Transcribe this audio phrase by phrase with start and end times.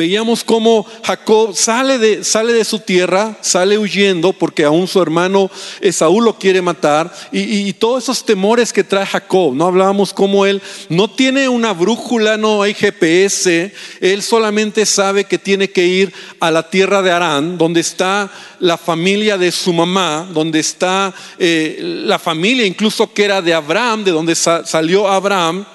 [0.00, 5.50] veíamos cómo Jacob sale de, sale de su tierra, sale huyendo porque aún su hermano
[5.82, 9.66] Esaú lo quiere matar y, todos esos temores que trae Jacob, ¿no?
[9.66, 15.70] Hablábamos cómo él no tiene una brújula, no hay GPS, él solamente sabe que tiene
[15.70, 20.60] que ir a la tierra de Arán, donde está la familia de su mamá, donde
[20.60, 25.66] está eh, la familia incluso que era de Abraham, de donde salió Abraham.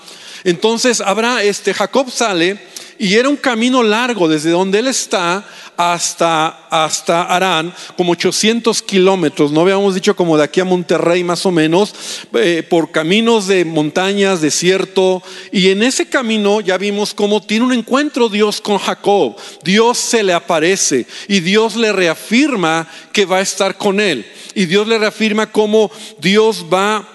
[0.43, 5.45] Entonces Abraham, este, Jacob sale y era un camino largo desde donde él está
[5.77, 11.45] hasta, hasta Arán, como 800 kilómetros, no habíamos dicho como de aquí a Monterrey más
[11.45, 11.93] o menos,
[12.33, 15.21] eh, por caminos de montañas, desierto,
[15.51, 20.23] y en ese camino ya vimos cómo tiene un encuentro Dios con Jacob, Dios se
[20.23, 24.97] le aparece y Dios le reafirma que va a estar con él, y Dios le
[24.97, 27.14] reafirma cómo Dios va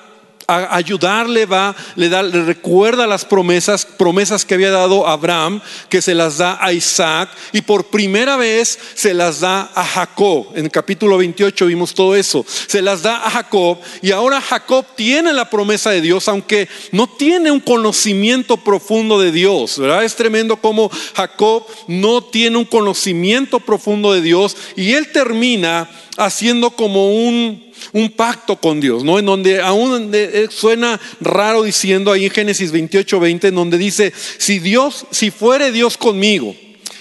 [0.50, 6.14] ayudarle, va, le, da, le recuerda las promesas, promesas que había dado Abraham, que se
[6.14, 10.48] las da a Isaac, y por primera vez se las da a Jacob.
[10.54, 12.44] En el capítulo 28 vimos todo eso.
[12.66, 17.06] Se las da a Jacob, y ahora Jacob tiene la promesa de Dios, aunque no
[17.06, 19.78] tiene un conocimiento profundo de Dios.
[19.78, 20.04] ¿verdad?
[20.04, 26.70] Es tremendo como Jacob no tiene un conocimiento profundo de Dios, y él termina haciendo
[26.70, 29.18] como un un pacto con Dios, ¿no?
[29.18, 34.12] En donde aún eh, suena raro diciendo ahí en Génesis 28, 20, en donde dice,
[34.38, 36.54] si Dios, si fuere Dios conmigo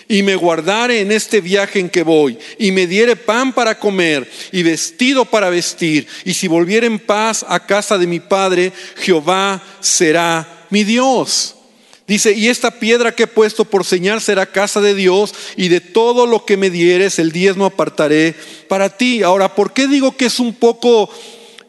[0.08, 4.30] y me guardare en este viaje en que voy y me diere pan para comer
[4.52, 9.64] y vestido para vestir y si volviere en paz a casa de mi Padre, Jehová
[9.80, 11.56] será mi Dios.
[12.10, 15.80] Dice, y esta piedra que he puesto por señal será casa de Dios, y de
[15.80, 18.34] todo lo que me dieres, el diezmo apartaré
[18.68, 19.22] para ti.
[19.22, 21.08] Ahora, ¿por qué digo que es un poco,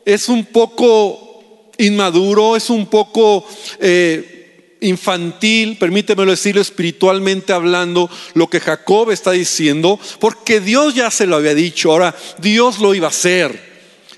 [0.07, 3.47] es un poco inmaduro, es un poco
[3.81, 10.01] eh, infantil, permítemelo decirlo espiritualmente hablando, lo que Jacob está diciendo?
[10.21, 13.70] Porque Dios ya se lo había dicho, ahora Dios lo iba a hacer.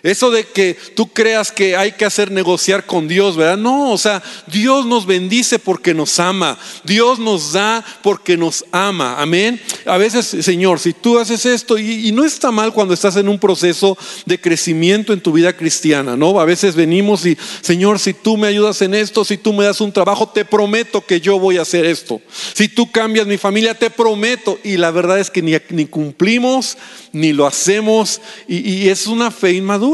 [0.02, 3.56] Eso de que tú creas que hay que hacer negociar con Dios, ¿verdad?
[3.56, 6.58] No, o sea, Dios nos bendice porque nos ama.
[6.82, 9.22] Dios nos da porque nos ama.
[9.22, 9.60] Amén.
[9.86, 13.38] A veces, Señor, si tú haces esto, y, no está mal cuando estás en un
[13.38, 13.96] proceso
[14.26, 16.40] de crecimiento en tu vida cristiana, ¿no?
[16.40, 19.80] A veces venimos y, Señor, si tú me ayudas en esto, si tú me das
[19.80, 22.20] un trabajo, te prometo que yo voy a hacer esto.
[22.54, 24.58] Si tú cambias mi familia, te prometo.
[24.64, 26.76] Y la verdad es que ni, cumplimos,
[27.12, 29.91] ni lo hacemos, y es una fe inmadura.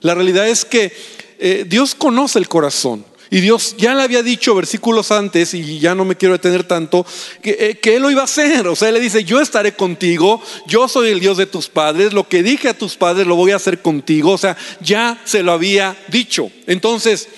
[0.00, 0.92] La realidad es que
[1.38, 3.04] eh, Dios conoce el corazón.
[3.28, 7.04] Y Dios ya le había dicho versículos antes, y ya no me quiero detener tanto,
[7.42, 8.68] que, eh, que, Él lo iba a hacer.
[8.68, 12.12] O sea, Él le dice, yo estaré contigo, yo soy el Dios de tus padres,
[12.12, 14.30] lo que dije a tus padres lo voy a hacer contigo.
[14.30, 16.52] O sea, ya se lo había dicho.
[16.68, 17.28] Entonces,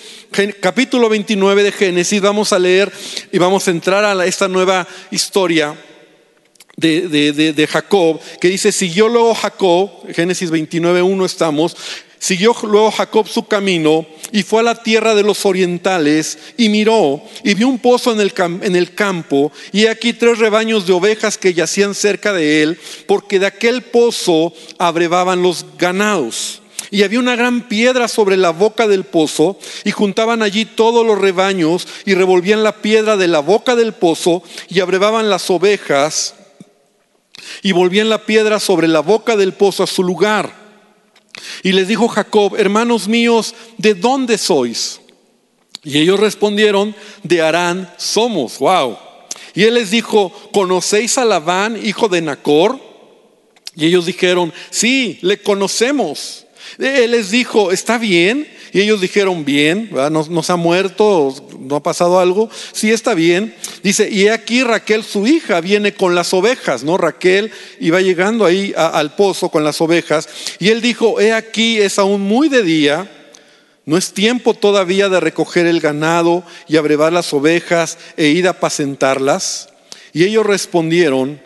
[0.59, 2.91] capítulo 29 de Génesis, vamos a leer
[3.31, 5.75] y vamos a entrar a esta nueva historia
[6.77, 11.75] de, Jacob, que dice, siguió luego Jacob, Génesis 29.1 estamos,
[12.19, 17.23] siguió luego Jacob su camino y fue a la tierra de los orientales y miró
[17.43, 21.37] y vio un pozo en el, en el campo y aquí tres rebaños de ovejas
[21.37, 26.61] que yacían cerca de él, porque de aquel pozo abrevaban los ganados.
[26.91, 31.19] Y había una gran piedra sobre la boca del pozo, y juntaban allí todos los
[31.19, 36.33] rebaños, y revolvían la piedra de la boca del pozo, y abrevaban las ovejas,
[37.61, 40.68] y volvían la piedra sobre la boca del pozo a su lugar.
[41.63, 44.99] Y les dijo Jacob, hermanos míos, ¿de dónde sois?
[45.83, 48.59] Y ellos respondieron, de Arán somos.
[48.59, 48.97] Wow.
[49.53, 52.79] Y él les dijo, ¿conocéis a Labán, hijo de Nacor?
[53.75, 56.45] Y ellos dijeron, sí, le conocemos.
[56.77, 58.47] Él les dijo, ¿está bien?
[58.71, 62.49] Y ellos dijeron, bien, ¿No, ha muerto, no ha pasado algo.
[62.71, 63.55] Sí, está bien.
[63.83, 66.97] Dice, y aquí Raquel, su hija, viene con las ovejas, ¿no?
[66.97, 70.29] Raquel iba llegando ahí al pozo con las ovejas.
[70.59, 73.11] Y él dijo, he aquí, es aún muy de día.
[73.85, 78.51] No es tiempo todavía de recoger el ganado y abrevar las ovejas e ir a
[78.51, 79.69] apacentarlas.
[80.13, 81.41] Y ellos respondieron,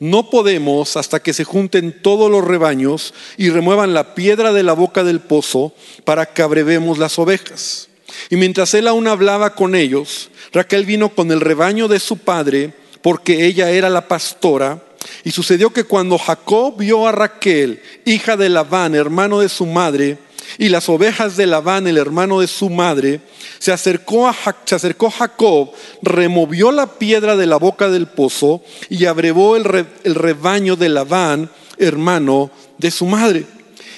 [0.00, 4.72] no podemos hasta que se junten todos los rebaños y remuevan la piedra de la
[4.72, 5.72] boca del pozo
[6.04, 7.88] para que abrevemos las ovejas.
[8.30, 12.72] Y mientras él aún hablaba con ellos, Raquel vino con el rebaño de su padre,
[13.02, 14.82] porque ella era la pastora.
[15.24, 20.18] Y sucedió que cuando Jacob vio a Raquel, hija de Labán, hermano de su madre,
[20.58, 23.20] y las ovejas de Labán, el hermano de su madre,
[23.58, 25.70] se acercó, a, se acercó Jacob,
[26.02, 31.50] removió la piedra de la boca del pozo y abrevó el, el rebaño de Labán,
[31.78, 33.46] hermano de su madre.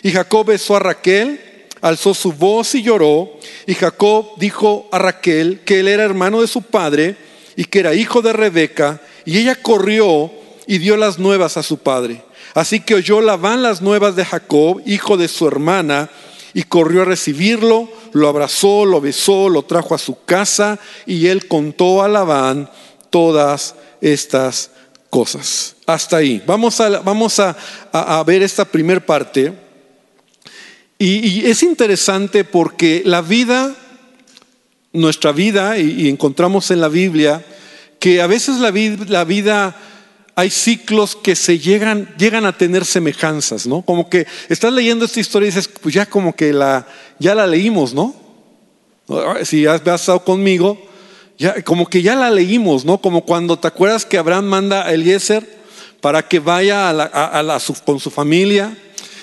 [0.03, 1.41] Y Jacob besó a Raquel,
[1.81, 3.33] alzó su voz y lloró.
[3.67, 7.17] Y Jacob dijo a Raquel que él era hermano de su padre
[7.57, 10.31] y que era hijo de Rebeca, y ella corrió
[10.67, 12.23] y dio las nuevas a su padre.
[12.55, 16.11] Así que oyó Labán las nuevas de Jacob, hijo de su hermana,
[16.57, 21.49] y corrió a recibirlo, lo abrazó, lo besó, lo trajo a su casa, y él
[21.49, 22.71] contó a Labán
[23.11, 24.71] todas estas
[25.11, 25.77] cosas.
[25.85, 26.43] Hasta ahí.
[26.47, 29.53] Vamos a, vamos a, ver esta primer parte.
[30.99, 33.77] Y, es interesante porque la vida,
[34.95, 37.45] nuestra vida, y, encontramos en la Biblia,
[38.01, 38.71] que a veces la
[39.25, 39.77] vida
[40.39, 43.81] hay ciclos que se llegan, llegan a tener semejanzas, ¿no?
[43.81, 46.87] Como que estás leyendo esta historia y dices, pues ya como que la,
[47.19, 48.15] ya la leímos, ¿no?
[49.45, 50.79] Si has estado conmigo,
[51.39, 52.99] ya, como que ya la leímos, ¿no?
[52.99, 55.49] Como cuando te acuerdas que Abraham manda a Eliezer
[56.03, 56.93] para que vaya
[57.87, 58.77] con su familia,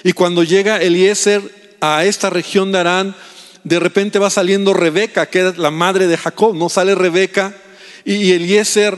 [0.04, 3.16] y cuando llega Eliezer a esta región de Arán,
[3.64, 6.70] de repente va saliendo Rebeca, que es la madre de Jacob, ¿no?
[6.70, 7.56] Sale Rebeca
[8.04, 8.98] y Eliezer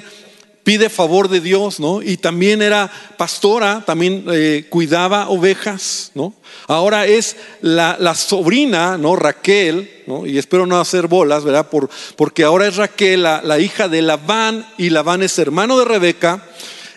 [0.66, 2.02] pide favor de Dios, ¿no?
[2.02, 6.34] Y también era pastora, también eh, cuidaba ovejas, ¿no?
[6.68, 9.16] Ahora es la, sobrina, ¿no?
[9.16, 10.26] Raquel, ¿no?
[10.26, 11.70] Y espero no hacer bolas, ¿verdad?
[11.70, 15.86] Por, porque ahora es Raquel, la, la hija de Labán, y Labán es hermano de
[15.86, 16.44] Rebeca,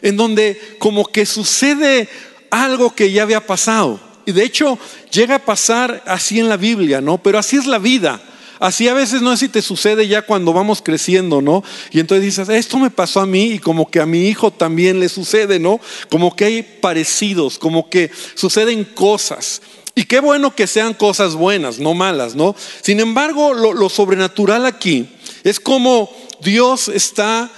[0.01, 2.09] en donde como que sucede
[2.51, 4.01] algo que ya había pasado.
[4.25, 4.79] Y de hecho
[5.11, 7.19] llega a pasar así en la Biblia, ¿no?
[7.19, 8.19] Pero así es la vida.
[8.61, 11.63] Así a veces no sé si te sucede ya cuando vamos creciendo, ¿no?
[11.91, 15.01] Y entonces dices, esto me pasó a mí y como que a mi hijo también
[15.01, 15.81] le sucede, ¿no?
[16.11, 19.63] Como que hay parecidos, como que suceden cosas.
[19.99, 22.55] Y qué bueno que sean cosas buenas, no malas, ¿no?
[22.83, 25.09] Sin embargo, lo, sobrenatural aquí
[25.43, 26.09] es como
[26.41, 27.51] Dios está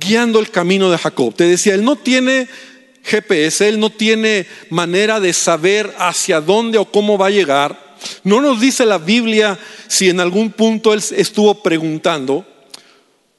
[0.00, 1.34] guiando el camino de Jacob.
[1.34, 2.48] Te decía, él no tiene
[3.04, 7.83] GPS, él no tiene manera de saber hacia dónde o cómo va a llegar.
[8.22, 9.58] No nos dice la Biblia
[9.88, 12.46] si en algún punto él estuvo preguntando.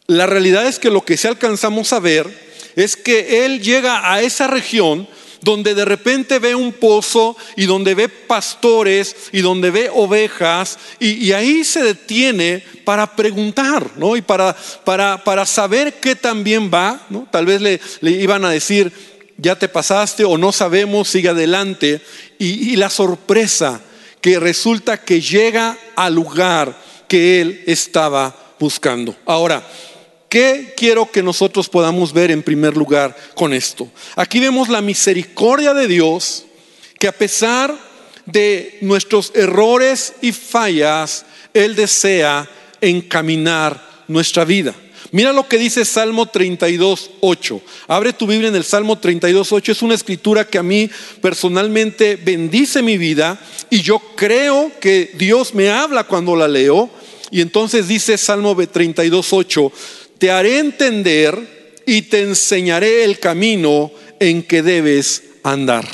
[0.08, 2.28] La realidad es que lo que sí alcanzamos a ver
[2.76, 5.08] es que él llega a esa región
[5.46, 11.32] donde de repente ve un pozo y donde ve pastores y donde ve ovejas y,
[11.34, 14.18] ahí se detiene para preguntar, ¿no?
[14.18, 17.08] Y para, para, para saber qué también va.
[17.32, 18.92] Tal vez le, le, iban a decir,
[19.38, 22.02] ya te pasaste o no sabemos, sigue adelante.
[22.40, 23.82] Y la sorpresa
[24.26, 26.76] que resulta que llega al lugar
[27.08, 29.16] que él estaba buscando.
[29.24, 29.64] Ahora,
[30.30, 33.88] ¿qué quiero que nosotros podamos ver en primer lugar con esto?
[34.16, 36.48] Aquí vemos la misericordia de Dios
[36.98, 37.78] que a pesar
[38.26, 41.24] de nuestros errores y fallas,
[41.54, 42.50] Él desea
[42.82, 44.74] encaminar nuestra vida.
[45.16, 47.62] Mira lo que dice Salmo 32, 8.
[47.88, 49.72] Abre tu Biblia en el Salmo 32, 8.
[49.72, 50.90] Es una escritura que a mí
[51.22, 53.40] personalmente bendice mi vida
[53.70, 56.90] y yo creo que Dios me habla cuando la leo.
[57.32, 59.72] Y entonces dice Salmo 32, 8,
[60.18, 65.88] te haré entender y te enseñaré el camino en que debes andar.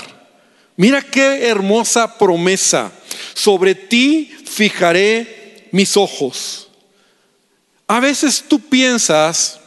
[0.78, 2.92] Mira qué hermosa promesa.
[3.36, 6.71] Sobre ti fijaré mis ojos.
[7.92, 9.60] A veces tú piensas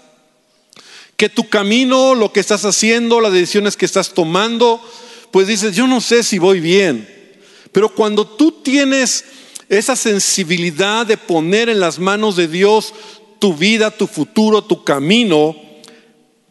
[1.19, 4.81] que tu camino, lo que estás haciendo, las decisiones que estás tomando,
[5.31, 7.06] pues dices, yo no sé si voy bien.
[7.71, 9.26] Pero cuando tú tienes
[9.69, 12.94] esa sensibilidad de poner en las manos de Dios
[13.41, 15.55] tu vida, tu futuro, tu camino,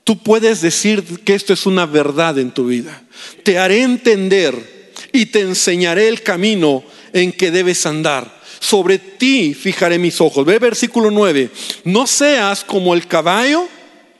[0.04, 3.01] tú puedes decir que esto es una verdad en tu vida.
[3.42, 10.00] Te haré entender y te enseñaré el camino en que debes andar sobre ti fijaré
[10.00, 10.46] mis ojos.
[10.46, 11.50] Ve versículo 9.
[11.84, 13.67] No seas como el caballo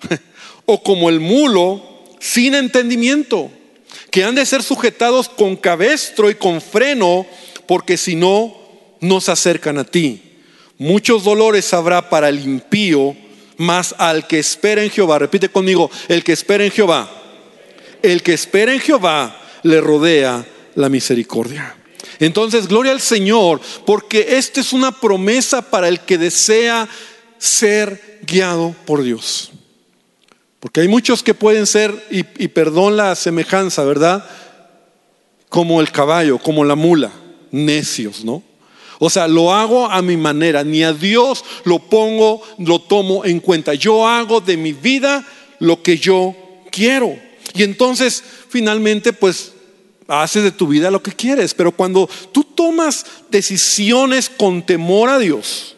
[0.66, 1.82] o como el mulo
[2.20, 3.50] sin entendimiento,
[4.12, 7.26] que han de ser sujetados con cabestro y con freno,
[7.66, 8.54] porque si no,
[9.00, 10.22] no se acercan a ti.
[10.78, 13.16] Muchos dolores habrá para el impío,
[13.56, 17.10] mas al que espera en Jehová, repite conmigo, el que espera en Jehová,
[18.02, 20.46] el que espera en Jehová le rodea
[20.76, 21.78] la misericordia.
[22.26, 26.88] Entonces, gloria al Señor, porque esta es una promesa para el que desea
[27.38, 29.52] ser guiado por Dios.
[30.60, 34.26] Porque hay muchos que pueden ser, y, perdón la semejanza, ¿verdad?
[35.50, 37.12] Como el caballo, como la mula,
[37.52, 38.42] necios, ¿no?
[39.00, 43.42] O sea, lo hago a mi manera, ni a Dios lo pongo, lo tomo en
[43.42, 43.74] cuenta.
[43.74, 45.28] Yo hago de mi vida
[45.60, 46.34] lo que yo
[46.72, 47.20] quiero.
[47.54, 49.53] Y entonces, finalmente, pues
[50.08, 55.20] haces de tu vida lo que quieres, pero cuando tú tomas decisiones con temor a
[55.20, 55.76] Dios,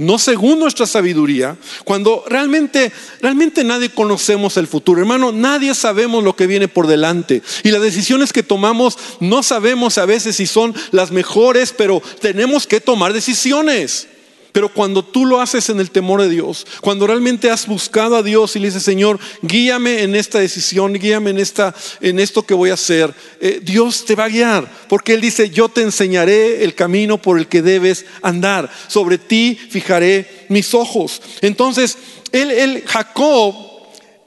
[0.00, 2.90] no según nuestra sabiduría, cuando realmente,
[3.20, 7.42] realmente nadie conocemos el futuro, hermano, nadie sabemos lo que viene por delante.
[7.64, 12.66] Y las decisiones que tomamos no sabemos a veces si son las mejores, pero tenemos
[12.66, 14.08] que tomar decisiones.
[14.52, 18.22] Pero cuando tú lo haces en el temor de Dios, cuando realmente has buscado a
[18.22, 22.54] Dios y le dices, Señor, guíame en esta decisión, guíame en, esta, en esto que
[22.54, 24.70] voy a hacer, eh, Dios te va a guiar.
[24.88, 28.70] Porque Él dice, yo te enseñaré el camino por el que debes andar.
[28.88, 31.22] Sobre ti fijaré mis ojos.
[31.40, 31.96] Entonces,
[32.32, 33.69] él, él Jacob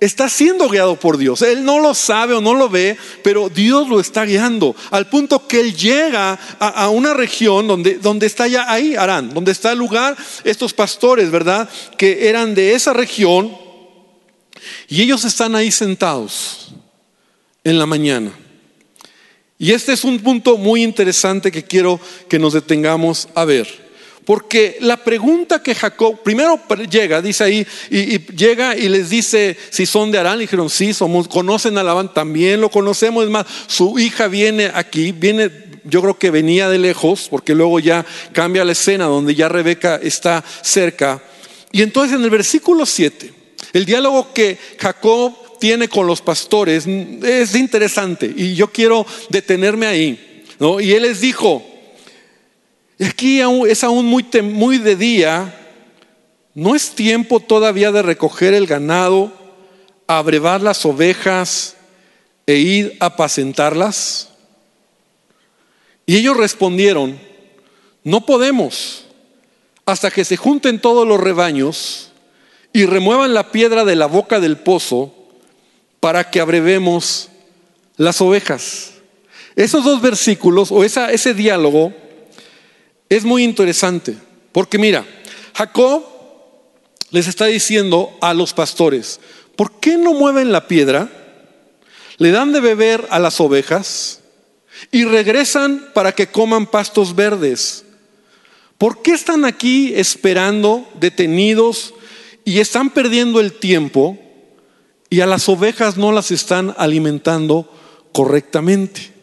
[0.06, 1.42] está siendo guiado por Dios.
[1.42, 4.76] Él no lo sabe o no lo ve, pero Dios lo está guiando.
[4.92, 9.52] Al punto que él llega a, una región donde, donde está ya ahí, Arán, donde
[9.52, 11.70] está el lugar, estos pastores, ¿verdad?
[11.98, 13.56] Que eran de esa región.
[14.88, 16.74] Y ellos están ahí sentados
[17.64, 18.32] en la mañana.
[19.58, 23.83] Y este es un punto muy interesante que quiero que nos detengamos a ver.
[24.26, 29.86] Porque la pregunta que Jacob, primero llega, dice ahí, y, llega y les dice si
[29.86, 33.46] son de Arán, y dijeron, sí, somos, conocen a Labán, también lo conocemos, es más,
[33.68, 35.52] su hija viene aquí, viene,
[35.84, 40.00] yo creo que venía de lejos, porque luego ya cambia la escena donde ya Rebeca
[40.02, 41.22] está cerca.
[41.72, 43.34] Y entonces en el versículo 7,
[43.74, 50.44] el diálogo que Jacob tiene con los pastores es interesante, y yo quiero detenerme ahí.
[50.60, 50.80] ¿no?
[50.80, 51.73] Y él les dijo,
[52.98, 55.60] y aquí es aún muy, muy de día.
[56.54, 59.32] ¿No es tiempo todavía de recoger el ganado,
[60.08, 61.76] abrevar las ovejas
[62.46, 64.30] e ir a apacentarlas?
[66.06, 67.18] Y ellos respondieron,
[68.04, 69.06] no podemos
[69.86, 72.12] hasta que se junten todos los rebaños
[72.72, 75.14] y remuevan la piedra de la boca del pozo
[76.00, 77.30] para que abrevemos
[77.98, 78.94] las ovejas.
[79.56, 81.94] Esos dos versículos o ese diálogo
[83.10, 84.16] es muy interesante,
[84.52, 85.06] porque mira,
[85.54, 86.04] Jacob
[87.12, 89.20] les está diciendo a los pastores,
[89.56, 91.10] ¿por qué no mueven la piedra?
[92.18, 94.22] Le dan de beber a las ovejas
[94.92, 97.86] y regresan para que coman pastos verdes.
[98.78, 101.94] ¿Por qué están aquí esperando, detenidos,
[102.46, 104.18] y están perdiendo el tiempo
[105.10, 107.72] y a las ovejas no las están alimentando
[108.12, 109.14] correctamente?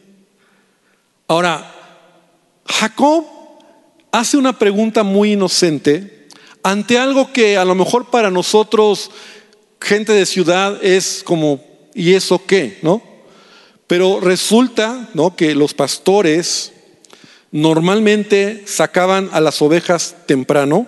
[1.26, 1.74] Ahora,
[2.66, 3.39] Jacob
[4.12, 6.20] hace una pregunta muy inocente
[6.62, 9.10] ante algo que a lo mejor para nosotros,
[9.80, 11.62] gente de ciudad, es como,
[11.94, 12.78] ¿y eso qué?
[12.82, 13.02] ¿No?
[13.86, 15.34] Pero resulta ¿no?
[15.34, 16.72] que los pastores
[17.50, 20.86] normalmente sacaban a las ovejas temprano,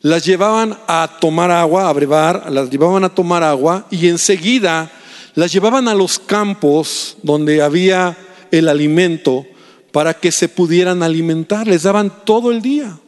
[0.00, 4.90] las llevaban a tomar agua, a brevar, las llevaban a tomar agua y enseguida
[5.34, 8.16] las llevaban a los campos donde había
[8.50, 9.46] el alimento
[9.94, 11.68] para que se pudieran alimentar.
[11.68, 12.98] Les daban todo el día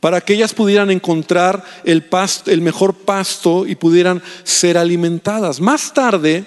[0.00, 5.60] para que ellas pudieran encontrar el, pasto, el mejor pasto y pudieran ser alimentadas.
[5.60, 6.44] Más tarde,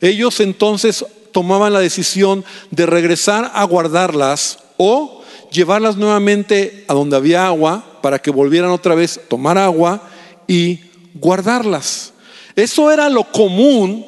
[0.00, 7.46] ellos entonces tomaban la decisión de regresar a guardarlas o llevarlas nuevamente a donde había
[7.46, 10.02] agua para que volvieran otra vez a tomar agua
[10.48, 10.80] y
[11.14, 12.12] guardarlas.
[12.56, 14.04] Eso era lo común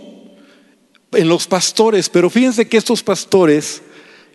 [1.12, 3.80] en los pastores, pero fíjense que estos pastores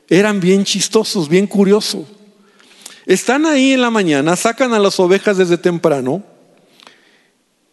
[0.09, 2.05] eran bien chistosos, bien curiosos.
[3.05, 6.23] Están ahí en la mañana, sacan a las ovejas desde temprano.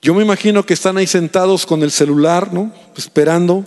[0.03, 2.73] Yo me imagino que están ahí sentados con el celular, ¿no?
[2.97, 3.67] Esperando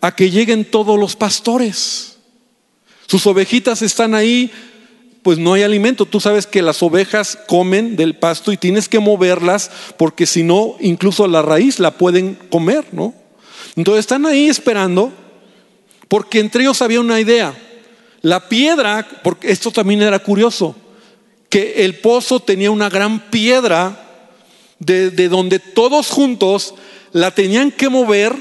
[0.00, 2.18] a que lleguen todos los pastores.
[3.06, 4.50] Sus ovejitas están ahí,
[5.22, 6.06] pues no hay alimento.
[6.06, 10.76] Tú sabes que las ovejas comen del pasto y tienes que moverlas porque si no,
[10.80, 13.14] incluso la raíz la pueden comer, ¿no?
[13.76, 15.12] Entonces están ahí esperando
[16.08, 17.54] porque entre ellos había una idea.
[18.22, 20.76] La piedra, porque esto también era curioso,
[21.48, 24.08] que el pozo tenía una gran piedra
[24.78, 26.74] de, donde todos juntos
[27.12, 28.34] la tenían que mover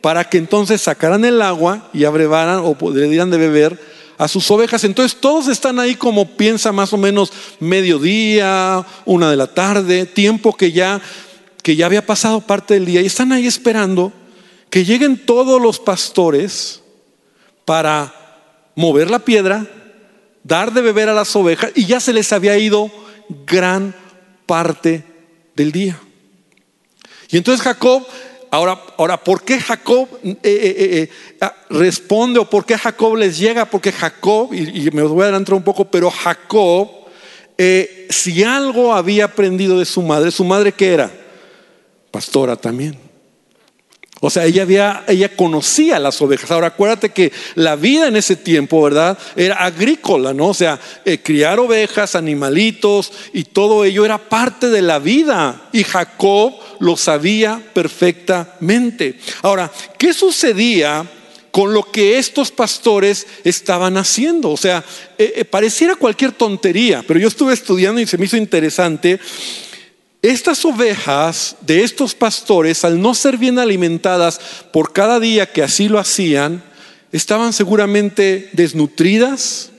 [0.00, 3.78] para que entonces sacaran el agua y abrevaran o podrían de beber
[4.16, 4.84] a sus ovejas.
[4.84, 10.56] Entonces todos están ahí como piensa más o menos mediodía, una de la tarde, tiempo
[10.56, 11.00] que ya
[11.62, 14.10] que ya había pasado parte del día y están ahí esperando
[14.70, 16.80] que lleguen todos los pastores
[17.64, 18.27] para
[18.78, 19.66] mover la piedra,
[20.44, 22.88] dar de beber a las ovejas y ya se les había ido
[23.44, 23.92] gran
[24.46, 25.02] parte
[25.56, 25.98] del día.
[27.28, 28.06] Y entonces Jacob,
[28.52, 33.36] ahora, ahora ¿por qué Jacob eh, eh, eh, ah, responde o por qué Jacob les
[33.36, 33.64] llega?
[33.64, 36.88] Porque Jacob, y, me voy a adelantar un poco, pero Jacob,
[38.08, 41.10] si algo había aprendido de su madre, su madre que era
[42.12, 43.07] pastora también.
[44.20, 46.50] O sea, ella, había, ella conocía las ovejas.
[46.50, 49.16] Ahora, acuérdate que la vida en ese tiempo, ¿verdad?
[49.36, 50.48] Era agrícola, ¿no?
[50.48, 55.68] O sea, eh, criar ovejas, animalitos y todo ello era parte de la vida.
[55.72, 59.18] Y Jacob lo sabía perfectamente.
[59.42, 61.06] Ahora, ¿qué sucedía
[61.50, 64.50] con lo que estos pastores estaban haciendo.
[64.50, 64.84] O sea,
[65.16, 69.18] eh, eh, pareciera cualquier tontería, pero yo estuve estudiando y se me hizo interesante.
[70.22, 74.40] Estas ovejas de estos pastores, al no ser bien alimentadas
[74.72, 76.62] por cada día que así lo hacían,
[77.12, 79.70] estaban seguramente desnutridas,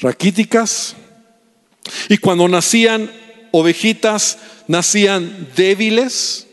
[0.00, 0.96] raquíticas,
[2.08, 3.10] y cuando nacían
[3.52, 6.43] ovejitas, nacían débiles,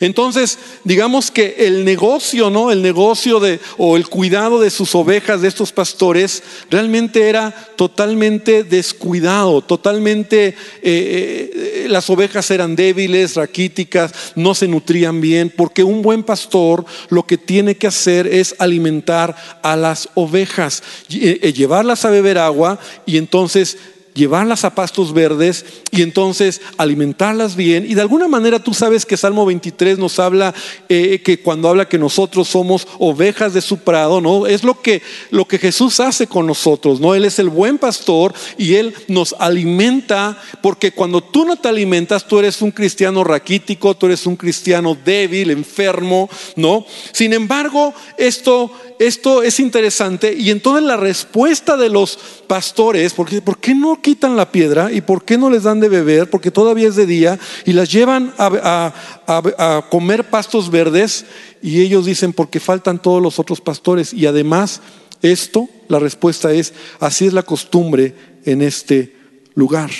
[0.00, 2.70] entonces, digamos que el negocio, ¿no?
[2.70, 8.62] El negocio de, o el cuidado de sus ovejas, de estos pastores, realmente era totalmente
[8.62, 16.02] descuidado, totalmente, eh, eh, las ovejas eran débiles, raquíticas, no se nutrían bien, porque un
[16.02, 22.10] buen pastor lo que tiene que hacer es alimentar a las ovejas, eh, llevarlas a
[22.10, 23.78] beber agua y entonces
[24.16, 27.86] llevarlas a pastos verdes y entonces alimentarlas bien.
[27.88, 30.54] Y de alguna manera tú sabes que Salmo 23 nos habla
[30.88, 34.46] eh, que cuando habla que nosotros somos ovejas de su prado, ¿no?
[34.46, 37.14] Es lo que, lo que Jesús hace con nosotros, ¿no?
[37.14, 42.26] Él es el buen pastor y Él nos alimenta porque cuando tú no te alimentas,
[42.26, 46.84] tú eres un cristiano raquítico, tú eres un cristiano débil, enfermo, ¿no?
[47.12, 53.58] Sin embargo, esto esto es interesante y entonces la respuesta de los pastores, porque, ¿por
[53.58, 56.30] qué no quitan la piedra y por qué no les dan de beber?
[56.30, 61.24] Porque todavía es de día y las llevan a, comer pastos verdes
[61.60, 64.80] y ellos dicen porque faltan todos los otros pastores y además
[65.22, 69.12] esto, la respuesta es, así es la costumbre en este
[69.56, 69.90] lugar.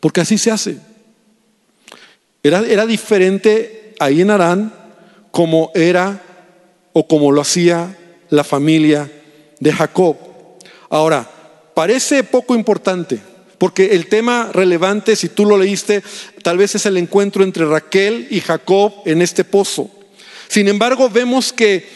[0.00, 0.78] Porque así se hace.
[2.42, 4.72] Era, era diferente ahí en Arán
[5.32, 6.22] como era
[6.94, 7.94] o como lo hacía
[8.30, 9.12] la familia
[9.58, 10.16] de Jacob.
[10.88, 11.39] Ahora,
[11.80, 13.18] parece poco importante,
[13.56, 16.02] porque el tema relevante, si tú lo leíste,
[16.42, 19.90] tal vez es el encuentro entre Raquel y Jacob en este pozo.
[20.46, 21.88] Sin embargo, vemos que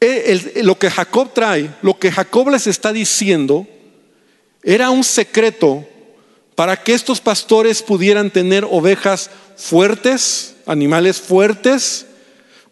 [0.00, 3.64] eh, lo que Jacob trae, lo que Jacob les está diciendo,
[4.64, 5.86] era un secreto
[6.56, 12.06] para que estos pastores pudieran tener ovejas fuertes, animales fuertes,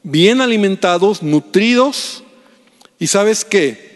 [0.03, 2.25] bien alimentados, nutridos.
[2.99, 3.92] Y sabes qué?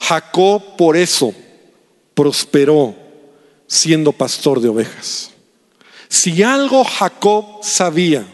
[0.00, 1.34] Jacob por eso
[2.14, 2.94] prosperó
[3.66, 5.30] siendo pastor de ovejas.
[6.08, 8.26] Si algo Jacob sabía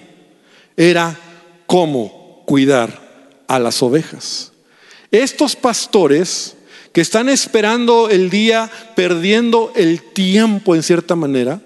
[0.77, 1.19] era
[1.67, 4.53] cómo cuidar a las ovejas.
[5.11, 6.57] Estos pastores
[6.93, 11.61] que están esperando el día, perdiendo el tiempo en cierta manera,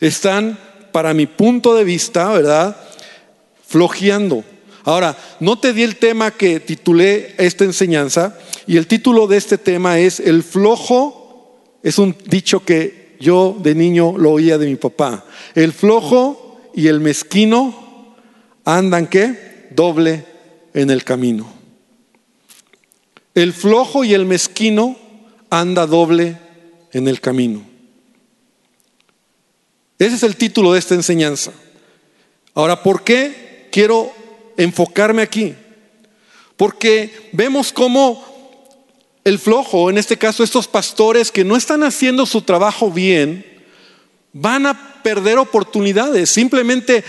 [0.00, 0.58] están,
[0.92, 2.76] para mi punto de vista, ¿verdad?
[3.70, 4.42] flojeando.
[4.84, 9.58] Ahora, no te di el tema que titulé esta enseñanza y el título de este
[9.58, 14.76] tema es El flojo, es un dicho que yo de niño lo oía de mi
[14.76, 15.24] papá.
[15.54, 18.16] El flojo y el mezquino
[18.64, 19.68] andan qué?
[19.70, 20.24] Doble
[20.72, 21.52] en el camino.
[23.34, 24.96] El flojo y el mezquino
[25.50, 26.38] anda doble
[26.92, 27.62] en el camino.
[29.98, 31.52] Ese es el título de esta enseñanza.
[32.54, 34.10] Ahora, ¿por qué quiero
[34.62, 35.54] enfocarme aquí,
[36.56, 38.22] porque vemos cómo
[39.24, 43.44] el flojo, en este caso estos pastores que no están haciendo su trabajo bien,
[44.32, 46.30] van a perder oportunidades.
[46.30, 47.04] Simplemente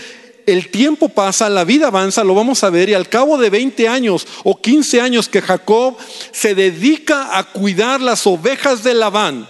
[0.46, 3.86] el tiempo pasa, la vida avanza, lo vamos a ver, y al cabo de 20
[3.86, 5.96] años o 15 años que Jacob
[6.32, 9.48] se dedica a cuidar las ovejas de Labán,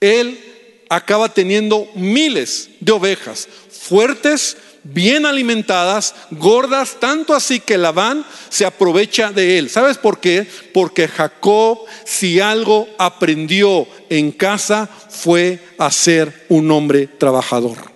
[0.00, 0.38] él
[0.88, 9.32] acaba teniendo miles de ovejas fuertes, bien alimentadas, gordas, tanto así que Labán se aprovecha
[9.32, 9.70] de él.
[9.70, 10.46] ¿Sabes por qué?
[10.72, 17.89] Porque Jacob, si algo aprendió en casa, fue a ser un hombre trabajador.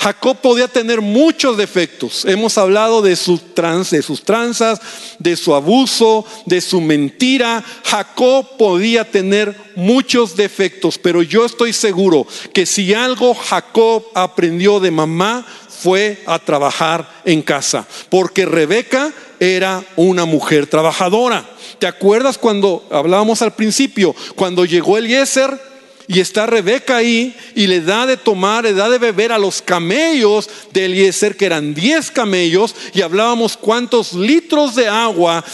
[0.00, 2.24] Jacob podía tener muchos defectos.
[2.24, 4.80] Hemos hablado de, sus trans, de tranzas,
[5.18, 7.62] de su abuso, de su mentira.
[7.84, 14.90] Jacob podía tener muchos defectos, pero yo estoy seguro que si algo Jacob aprendió de
[14.90, 21.46] mamá fue a trabajar en casa, porque Rebeca era una mujer trabajadora.
[21.78, 25.69] ¿Te acuerdas cuando hablábamos al principio, cuando llegó Eliezer?
[26.10, 29.62] Y está Rebeca ahí y le da de tomar, le da de beber a los
[29.62, 35.44] camellos de Eliezer, que eran 10 camellos, y hablábamos cuántos litros de agua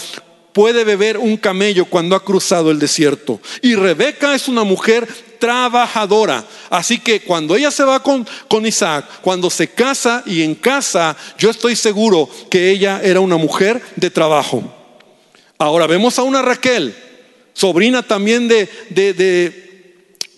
[0.53, 3.39] puede beber un camello cuando ha cruzado el desierto.
[3.61, 6.43] Y Rebeca es una mujer trabajadora.
[6.71, 11.15] Así que cuando ella se va con, con, Isaac, cuando se casa y en casa,
[11.37, 14.63] yo estoy seguro que ella era una mujer de trabajo.
[15.59, 16.95] Ahora vemos a una Raquel,
[17.53, 19.66] sobrina también de, de de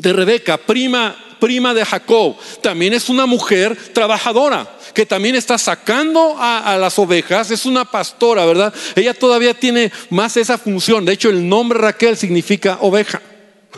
[0.01, 6.77] Rebeca, prima, prima de Jacob, también es una mujer trabajadora que también está sacando a,
[6.77, 8.73] las ovejas, es una pastora, ¿verdad?
[8.95, 11.05] Ella todavía tiene más esa función.
[11.05, 13.21] De hecho, el nombre Raquel significa oveja.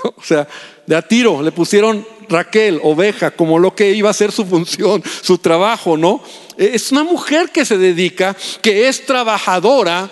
[0.04, 0.48] O sea,
[0.88, 5.04] de a tiro le pusieron Raquel, oveja, como lo que iba a ser su función,
[5.22, 6.24] su trabajo, ¿no?
[6.58, 10.10] Es una mujer que se dedica, que es trabajadora,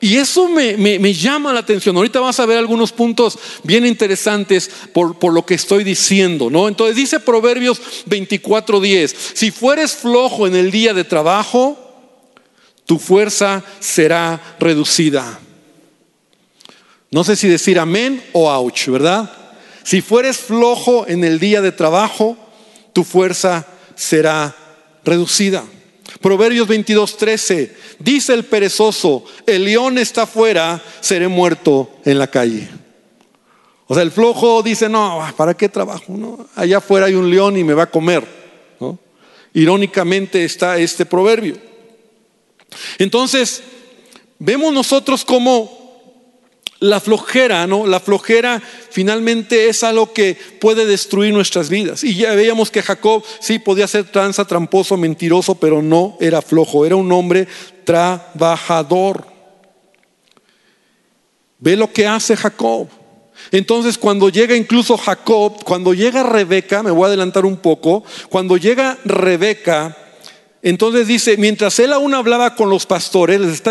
[0.00, 1.96] y eso me, llama la atención.
[1.96, 6.68] Ahorita vamos a ver algunos puntos bien interesantes por, por, lo que estoy diciendo, ¿no?
[6.68, 11.78] Entonces dice Proverbios 24:10, si fueres flojo en el día de trabajo,
[12.84, 15.40] tu fuerza será reducida.
[17.10, 19.30] No sé si decir amén o ouch, ¿verdad?
[19.82, 22.36] Si fueres flojo en el día de trabajo,
[22.92, 24.54] tu fuerza será
[25.04, 25.64] reducida.
[26.20, 27.76] Proverbios 22, 13.
[27.98, 32.68] Dice el perezoso, el león está afuera, seré muerto en la calle.
[33.86, 36.46] O sea, el flojo dice, no, ¿para qué trabajo?
[36.56, 38.24] Allá afuera hay un león y me va a comer.
[39.54, 41.56] Irónicamente está este proverbio.
[42.98, 43.62] Entonces,
[44.38, 45.85] vemos nosotros cómo
[46.80, 47.86] la flojera, ¿no?
[47.86, 52.04] La flojera finalmente es algo que puede destruir nuestras vidas.
[52.04, 56.84] Y ya veíamos que Jacob sí podía ser tranza, tramposo, mentiroso, pero no era flojo,
[56.84, 57.48] era un hombre
[57.84, 59.26] trabajador.
[61.58, 62.88] Ve lo que hace Jacob.
[63.52, 68.56] Entonces cuando llega incluso Jacob, cuando llega Rebeca, me voy a adelantar un poco, cuando
[68.56, 69.96] llega Rebeca,
[70.70, 73.70] entonces dice, mientras él aún hablaba con los pastores, les está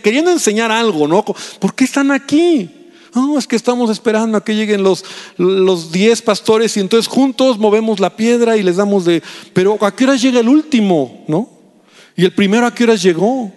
[0.00, 1.24] queriendo enseñar algo, ¿no?
[1.24, 2.70] ¿Por qué están aquí?
[3.12, 5.04] No, es que estamos esperando a que lleguen los,
[5.36, 9.20] los diez pastores y entonces juntos movemos la piedra y les damos de...
[9.52, 11.24] Pero ¿a qué hora llega el último?
[11.26, 11.50] ¿No?
[12.14, 13.52] Y el primero a qué hora llegó.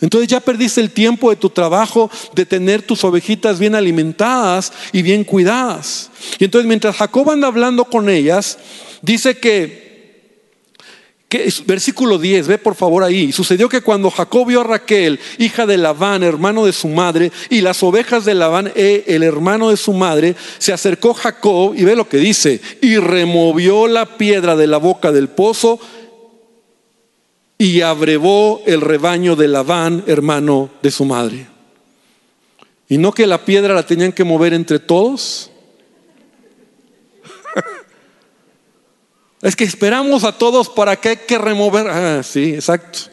[0.00, 5.02] Entonces ya perdiste el tiempo de tu trabajo de tener tus ovejitas bien alimentadas y
[5.02, 6.10] bien cuidadas.
[6.40, 8.58] Y entonces mientras Jacob anda hablando con ellas,
[9.00, 9.85] dice que
[11.66, 13.32] versículo 10, ve por favor ahí.
[13.32, 17.60] Sucedió que cuando Jacob vio a Raquel, hija de Labán, hermano de su madre, y
[17.60, 21.96] las ovejas de Labán, eh, el hermano de su madre, se acercó Jacob y ve
[21.96, 25.80] lo que dice, y removió la piedra de la boca del pozo
[27.58, 31.46] y abrevó el rebaño de Labán, hermano de su madre.
[32.88, 35.50] Y no que la piedra la tenían que mover entre todos.
[39.42, 41.88] Es que esperamos a todos para que hay que remover.
[41.88, 43.10] Ah, sí, exacto.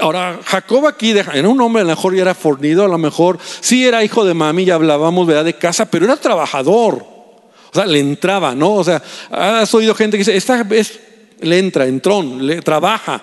[0.00, 3.38] Ahora, Jacob aquí era un hombre, a lo mejor ya era fornido, a lo mejor
[3.60, 7.04] sí era hijo de mami, ya hablábamos de casa, pero era trabajador.
[7.04, 8.74] O sea, le entraba, ¿no?
[8.74, 11.00] O sea, has oído gente que dice, esta vez
[11.40, 13.22] le entra, entrón, le trabaja.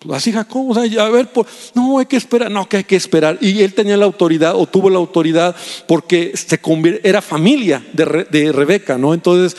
[0.00, 1.28] Pues así Jacob, o sea, a ver,
[1.74, 3.36] no hay que esperar, no, que hay que esperar.
[3.42, 5.54] Y él tenía la autoridad o tuvo la autoridad
[5.86, 6.58] porque se
[7.02, 9.12] era familia de, Rebeca, ¿no?
[9.12, 9.58] Entonces,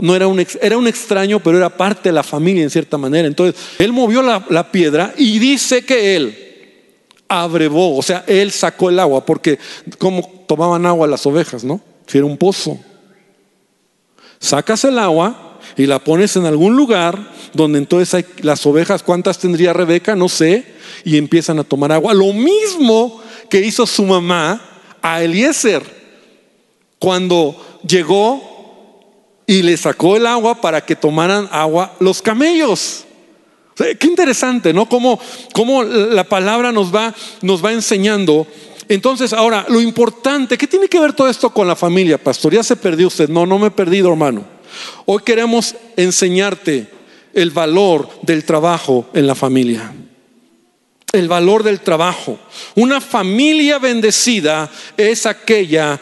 [0.00, 3.28] no era un, era un extraño, pero era parte de la familia en cierta manera.
[3.28, 6.46] Entonces, él movió la, la piedra y dice que él
[7.28, 9.58] abrevó, o sea, él sacó el agua, porque
[9.98, 11.82] como tomaban agua las ovejas, ¿no?
[12.06, 12.78] Si era un pozo.
[14.38, 15.45] Sacas el agua
[15.76, 20.16] y la pones en algún lugar donde entonces hay las ovejas, ¿cuántas tendría Rebeca?
[20.16, 20.64] No sé,
[21.04, 22.14] y empiezan a tomar agua.
[22.14, 24.60] Lo mismo que hizo su mamá
[25.02, 25.82] a Eliezer
[26.98, 28.56] cuando llegó
[29.46, 33.04] y le sacó el agua para que tomaran agua los camellos.
[33.76, 34.88] qué interesante, ¿no?
[34.88, 35.20] Cómo,
[35.52, 38.46] cómo la palabra nos va, nos va enseñando.
[38.88, 42.54] Entonces, ahora, lo importante, ¿qué tiene que ver todo esto con la familia, pastor?
[42.54, 43.28] Ya se perdió usted.
[43.28, 44.55] No, no me he perdido, hermano.
[45.04, 46.88] Hoy queremos enseñarte
[47.32, 49.92] el valor del trabajo en la familia.
[51.12, 52.38] El valor del trabajo.
[52.74, 56.00] Una familia bendecida es aquella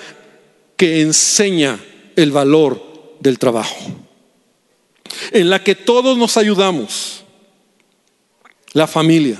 [0.76, 1.78] que enseña
[2.16, 3.76] el valor del trabajo.
[5.30, 7.24] En la que todos nos ayudamos.
[8.72, 9.38] La familia.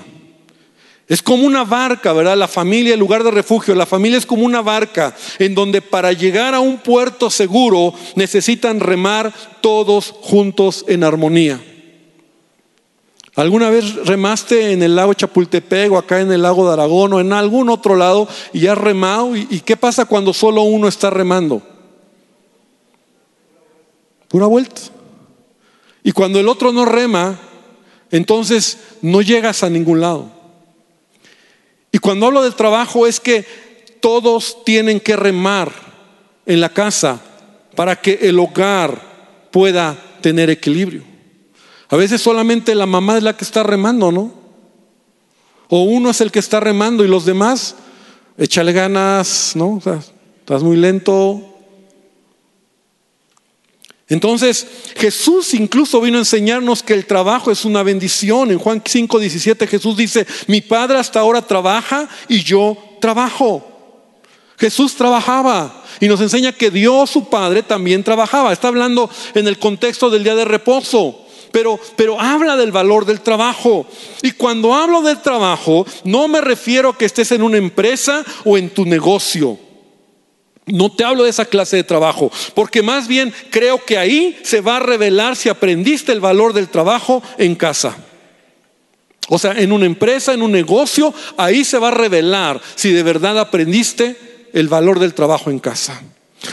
[1.06, 2.36] Es como una barca, ¿verdad?
[2.36, 6.12] La familia, el lugar de refugio, la familia es como una barca en donde para
[6.12, 11.60] llegar a un puerto seguro necesitan remar todos juntos en armonía.
[13.36, 17.20] ¿Alguna vez remaste en el lago Chapultepec o acá en el lago de Aragón o
[17.20, 19.36] en algún otro lado y has remado?
[19.36, 21.60] ¿Y, qué pasa cuando solo uno está remando?
[24.32, 24.80] Una vuelta.
[26.04, 27.40] Y cuando el otro no rema,
[28.12, 30.33] entonces no llegas a ningún lado.
[31.94, 33.46] Y cuando hablo del trabajo es que
[34.00, 35.70] todos tienen que remar
[36.44, 37.20] en la casa
[37.76, 41.04] para que el hogar pueda tener equilibrio.
[41.88, 44.34] A veces solamente la mamá es la que está remando, ¿no?
[45.68, 47.76] O uno es el que está remando y los demás,
[48.38, 49.76] échale ganas, ¿no?
[49.76, 50.00] O sea,
[50.40, 51.53] estás muy lento.
[54.14, 58.52] Entonces, Jesús incluso vino a enseñarnos que el trabajo es una bendición.
[58.52, 63.66] En Juan 5, 17 Jesús dice, mi Padre hasta ahora trabaja y yo trabajo.
[64.56, 68.52] Jesús trabajaba y nos enseña que Dios, su Padre, también trabajaba.
[68.52, 71.26] Está hablando en el contexto del día de reposo.
[71.50, 73.84] Pero, pero, habla del valor del trabajo.
[74.22, 78.56] Y cuando hablo del trabajo, no me refiero a que estés en una empresa o
[78.56, 79.58] en tu negocio.
[80.66, 84.62] No te hablo de esa clase de trabajo, porque más bien creo que ahí se
[84.62, 87.96] va a revelar si aprendiste el valor del trabajo en casa.
[89.28, 93.02] O sea, en una empresa, en un negocio, ahí se va a revelar si de
[93.02, 94.16] verdad aprendiste
[94.52, 96.02] el valor del trabajo en casa.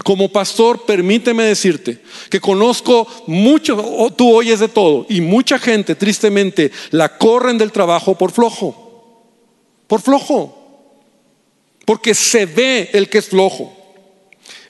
[0.04, 6.72] Como pastor, permíteme decirte que conozco mucho, tú oyes de todo, y mucha gente tristemente
[6.92, 9.26] la corren del trabajo por flojo,
[9.88, 10.58] por flojo,
[11.86, 13.81] porque se ve el que es flojo.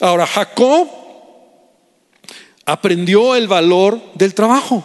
[0.02, 0.90] Ahora, Jacob
[2.66, 4.84] aprendió el valor del trabajo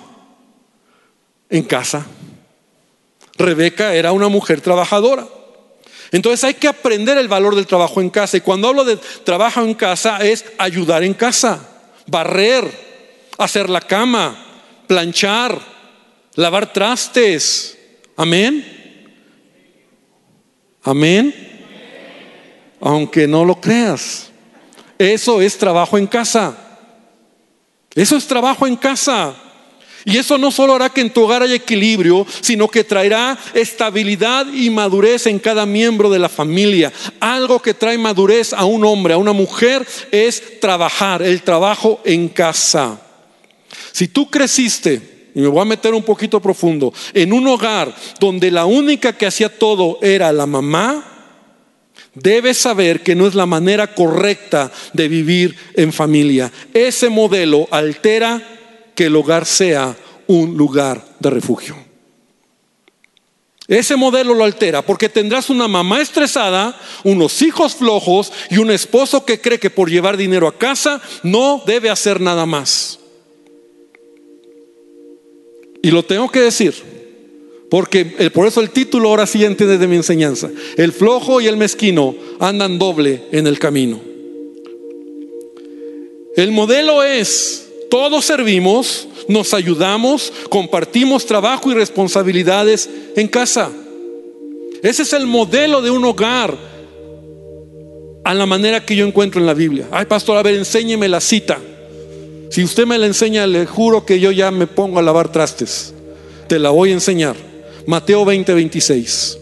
[1.49, 2.07] en casa.
[3.39, 5.27] Rebeca era una mujer trabajadora.
[6.13, 8.37] Entonces hay que aprender el valor del trabajo en casa.
[8.37, 11.67] Y cuando hablo de trabajo en casa es ayudar en casa,
[12.07, 12.71] barrer,
[13.39, 15.59] hacer la cama, planchar,
[16.35, 17.79] lavar trastes.
[18.17, 18.65] Amén.
[20.83, 21.35] Amén.
[22.81, 24.31] Aunque no lo creas.
[24.99, 26.57] Eso es trabajo en casa.
[27.95, 29.35] Eso es trabajo en casa.
[30.05, 34.47] Y eso no solo hará que en tu hogar haya equilibrio, sino que traerá estabilidad
[34.53, 36.93] y madurez en cada miembro de la familia.
[37.19, 42.29] Algo que trae madurez a un hombre, a una mujer, es trabajar, el trabajo en
[42.29, 43.01] casa.
[43.91, 48.53] Si tú creciste, y me voy a meter un poquito profundo, en un hogar donde
[48.53, 51.16] la única que hacía todo era la mamá,
[52.17, 56.51] debes saber que no es la manera correcta de vivir en familia.
[56.75, 58.43] Ese modelo altera
[58.95, 59.95] que el hogar sea
[60.27, 61.77] un lugar de refugio.
[63.69, 69.25] Ese modelo lo altera porque tendrás una mamá estresada, unos hijos flojos y un esposo
[69.25, 73.01] que cree que por llevar dinero a casa no debe hacer nada más.
[75.83, 76.75] Y lo tengo que decir,
[77.69, 80.51] porque por eso el título ahora sí entiende de mi enseñanza.
[80.77, 84.01] El flojo y el mezquino andan doble en el camino.
[86.37, 93.71] El modelo es todos servimos, nos ayudamos, compartimos trabajo y responsabilidades en casa.
[94.83, 96.57] Ese es el modelo de un hogar
[98.23, 99.87] a la manera que yo encuentro en la Biblia.
[99.91, 101.59] Ay, pastor, a ver, enséñeme la cita.
[102.51, 105.95] Si usted me la enseña, le juro que yo ya me pongo a lavar trastes.
[106.49, 107.37] Te la voy a enseñar.
[107.87, 109.39] Mateo 20, 26.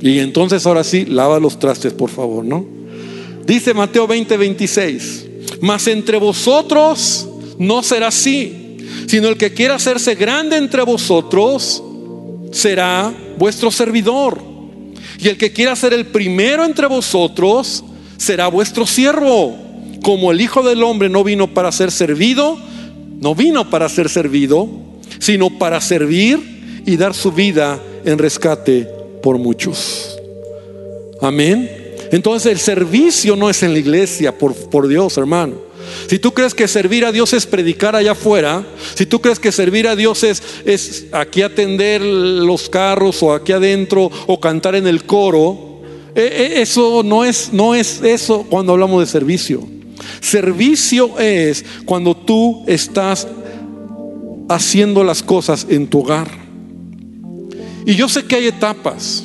[0.00, 2.66] Y entonces ahora sí, lava los trastes, por favor, ¿no?
[3.44, 5.26] Dice Mateo 20, 26.
[5.60, 7.28] Mas entre vosotros
[7.58, 11.82] no será así, sino el que quiera hacerse grande entre vosotros
[12.50, 14.40] será vuestro servidor.
[15.18, 17.84] Y el que quiera ser el primero entre vosotros
[18.16, 19.56] será vuestro siervo.
[20.02, 22.58] Como el Hijo del Hombre no vino para ser servido,
[23.20, 24.68] no vino para ser servido,
[25.18, 28.88] sino para servir y dar su vida en rescate
[29.22, 30.18] por muchos.
[31.20, 31.70] Amén.
[32.12, 35.66] Entonces el servicio no es en la iglesia, por, por Dios, hermano.
[36.08, 39.52] Si tú crees que servir a Dios es predicar allá afuera, si tú crees que
[39.52, 44.86] servir a Dios es, es aquí atender los carros o aquí adentro o cantar en
[44.86, 45.80] el coro,
[46.14, 49.66] e, e, eso no es, no es eso cuando hablamos de servicio.
[50.20, 53.26] Servicio es cuando tú estás
[54.48, 56.28] haciendo las cosas en tu hogar.
[57.84, 59.24] Y yo sé que hay etapas.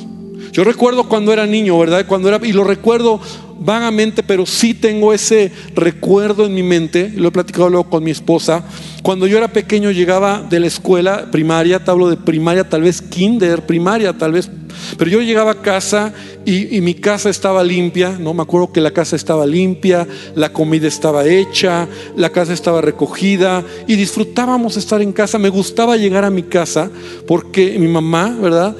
[0.52, 2.06] Yo recuerdo cuando era niño, ¿verdad?
[2.06, 3.20] Cuando era, y lo recuerdo
[3.64, 8.10] vagamente, pero sí tengo ese recuerdo en mi mente, lo he platicado luego con mi
[8.10, 8.64] esposa.
[9.02, 13.64] Cuando yo era pequeño llegaba de la escuela primaria, hablo de primaria, tal vez kinder,
[13.64, 14.50] primaria, tal vez,
[14.98, 16.12] pero yo llegaba a casa
[16.44, 20.88] y, mi casa estaba limpia, no me acuerdo que la casa estaba limpia, la comida
[20.88, 25.38] estaba hecha, la casa estaba recogida y disfrutábamos estar en casa.
[25.38, 26.90] Me gustaba llegar a mi casa
[27.26, 28.76] porque mi mamá, ¿verdad?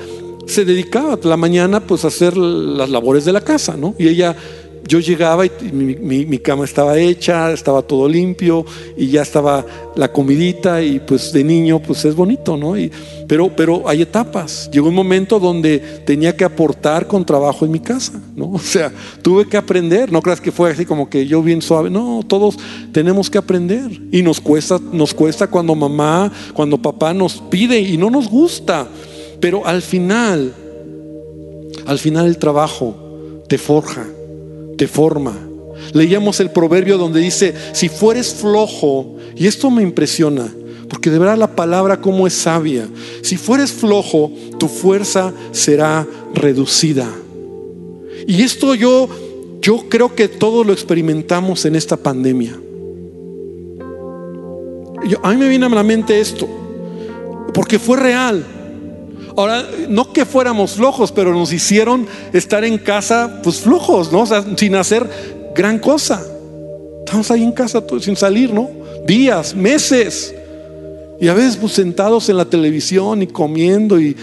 [0.47, 3.95] se dedicaba la mañana pues a hacer las labores de la casa, ¿no?
[3.99, 4.37] Y ella,
[4.87, 8.65] yo llegaba y mi, cama estaba hecha, estaba todo limpio
[8.97, 9.65] y ya estaba
[9.95, 12.75] la comidita y pues de niño pues es bonito, ¿no?
[13.29, 14.69] Pero, pero hay etapas.
[14.73, 18.51] Llegó un momento donde tenía que aportar con trabajo en mi casa, ¿no?
[18.53, 18.93] O sea,
[19.23, 20.11] tuve que aprender.
[20.11, 21.91] No creas que fue así como que yo bien suave.
[21.91, 22.57] No, todos
[22.93, 27.97] tenemos que aprender y nos cuesta, nos cuesta cuando mamá, cuando papá nos pide y
[27.97, 28.89] no nos gusta.
[29.41, 30.55] Pero al final,
[31.87, 32.97] al final el trabajo
[33.49, 34.07] te forja,
[34.83, 35.33] te forma.
[35.93, 40.53] Leíamos el proverbio donde dice, si fueres flojo, y esto me impresiona,
[40.89, 42.89] porque de verdad la palabra como es sabia,
[43.23, 47.09] si fueres flojo, tu fuerza será reducida.
[48.27, 49.09] Y esto yo,
[49.61, 52.59] yo creo que todo lo experimentamos en esta pandemia.
[55.23, 56.49] a mí me viene a la mente esto,
[57.55, 58.45] porque fue real.
[59.37, 64.25] Ahora, no que fuéramos flojos, pero nos hicieron estar en casa, pues flojos, ¿no?
[64.57, 65.09] sin hacer
[65.55, 66.23] gran cosa.
[67.05, 68.71] Estamos ahí en casa sin salir, ¿no?
[69.07, 70.35] Días, meses.
[71.21, 74.17] Y a veces pues, sentados en la televisión y comiendo y,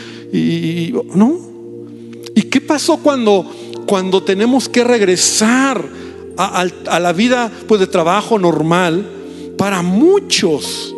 [1.16, 1.40] ¿no?
[2.36, 3.46] ¿Y qué pasó cuando,
[3.86, 5.84] cuando tenemos que regresar
[6.38, 9.06] a, a la vida pues, de trabajo normal?
[9.58, 10.96] Para muchos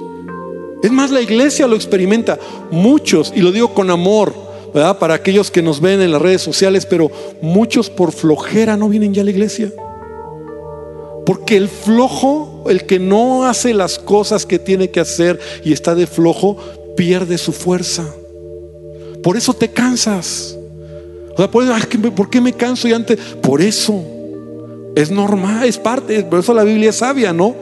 [0.83, 2.39] es más, la iglesia lo experimenta,
[2.71, 4.33] muchos, y lo digo con amor,
[4.73, 4.97] ¿verdad?
[4.97, 9.13] Para aquellos que nos ven en las redes sociales, pero muchos por flojera no vienen
[9.13, 9.71] ya a la iglesia.
[11.25, 15.93] Porque el flojo, el que no hace las cosas que tiene que hacer y está
[15.93, 16.57] de flojo,
[16.97, 18.05] pierde su fuerza.
[19.21, 20.57] Por eso te cansas.
[21.33, 21.63] O sea, por,
[22.15, 23.19] ¿por qué me canso y antes?
[23.41, 24.03] Por eso.
[24.95, 27.55] Es normal, es parte, por eso la Biblia es sabia, ¿no?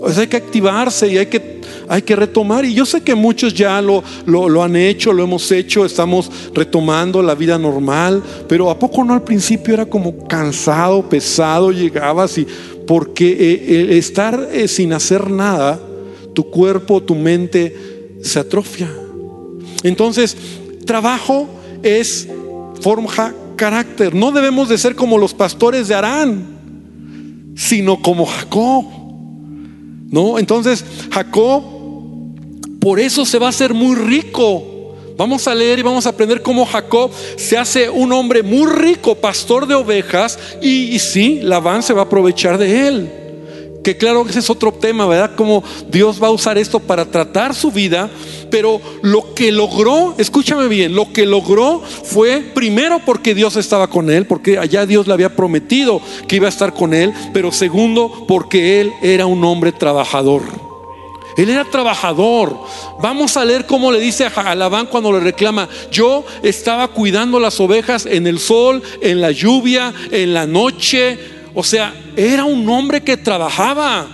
[0.00, 2.64] O sea, hay que activarse y hay que hay que retomar.
[2.64, 7.22] Y yo sé que muchos ya lo, lo, han hecho, lo hemos hecho, estamos retomando
[7.22, 12.46] la vida normal, pero ¿a poco no al principio era como cansado, pesado, llegabas y
[12.86, 15.80] porque eh, estar eh, sin hacer nada,
[16.34, 18.88] tu cuerpo, tu mente se atrofia.
[19.82, 20.36] Entonces,
[20.84, 21.48] trabajo
[21.82, 22.28] es
[22.80, 24.14] forja carácter.
[24.14, 28.84] No debemos de ser como los pastores de Arán, sino como Jacob.
[30.08, 30.38] ¿No?
[30.38, 31.64] Entonces, Jacob
[32.86, 34.62] por eso se va a hacer muy rico.
[35.16, 39.16] Vamos a leer y vamos a aprender cómo Jacob se hace un hombre muy rico,
[39.16, 43.10] pastor de ovejas, y, y sí, Labán se va a aprovechar de él.
[43.82, 45.32] Que claro que ese es otro tema, ¿verdad?
[45.34, 48.08] Cómo Dios va a usar esto para tratar su vida,
[48.52, 54.12] pero lo que logró, escúchame bien, lo que logró fue primero porque Dios estaba con
[54.12, 58.26] él, porque allá Dios le había prometido que iba a estar con él, pero segundo
[58.28, 60.65] porque él era un hombre trabajador.
[61.36, 62.58] Él era trabajador.
[63.00, 67.60] Vamos a leer cómo le dice a Labán cuando le reclama, yo estaba cuidando las
[67.60, 71.18] ovejas en el sol, en la lluvia, en la noche.
[71.54, 74.08] O sea, era un hombre que trabajaba.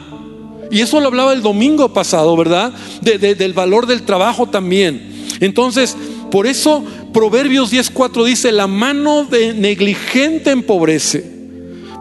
[0.71, 2.73] Y eso lo hablaba el domingo pasado, ¿verdad?
[3.03, 5.27] del valor del trabajo también.
[5.41, 5.97] Entonces,
[6.31, 6.83] por eso
[7.13, 11.25] Proverbios 10.4 dice, la mano de negligente empobrece,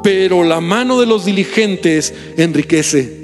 [0.03, 3.20] pero la mano de los diligentes enriquece.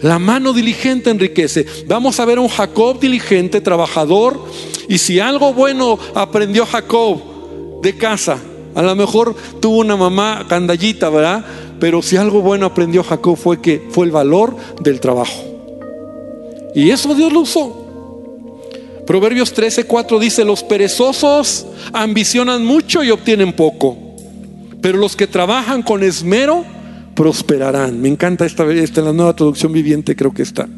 [0.00, 1.66] La mano diligente enriquece.
[1.86, 4.38] Vamos a ver a un Jacob diligente, trabajador.
[4.88, 8.38] Y si algo bueno aprendió Jacob de casa,
[8.74, 11.44] a lo mejor tuvo una mamá candallita, ¿verdad?
[11.80, 15.44] Pero si algo bueno aprendió Jacob fue que fue el valor del trabajo.
[16.74, 17.84] Y eso Dios lo usó.
[19.06, 23.96] Proverbios 13:4 dice, los perezosos ambicionan mucho y obtienen poco,
[24.82, 26.64] pero los que trabajan con esmero
[27.16, 28.00] prosperarán.
[28.00, 30.68] Me encanta esta, esta en la nueva traducción viviente, creo que está.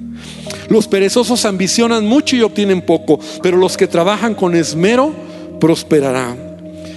[0.70, 5.12] Los perezosos ambicionan mucho y obtienen poco, pero los que trabajan con esmero
[5.60, 6.38] prosperarán.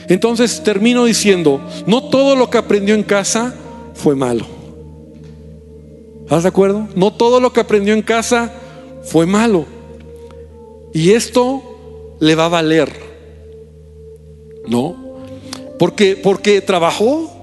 [0.07, 3.55] Entonces termino diciendo, no todo lo que aprendió en casa
[3.95, 4.45] fue malo.
[6.23, 6.87] ¿Estás de acuerdo?
[6.95, 8.53] No todo lo que aprendió en casa
[9.03, 9.65] fue malo.
[10.93, 12.91] Y esto le va a valer.
[14.67, 14.95] ¿No?
[15.79, 17.40] Porque porque trabajó